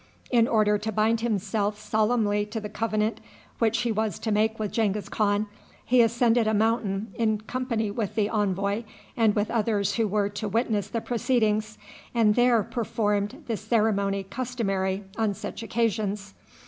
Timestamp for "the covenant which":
2.59-3.81